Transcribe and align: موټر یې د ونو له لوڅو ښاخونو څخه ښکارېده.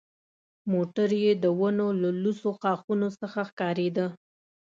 موټر 0.71 1.09
یې 1.23 1.31
د 1.43 1.45
ونو 1.59 1.87
له 2.01 2.09
لوڅو 2.21 2.49
ښاخونو 2.59 3.07
څخه 3.21 3.39
ښکارېده. 3.49 4.07